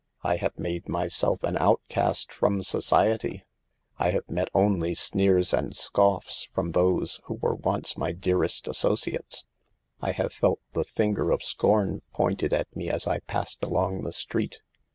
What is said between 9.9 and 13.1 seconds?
I have felt the finger of scorn pointed at me as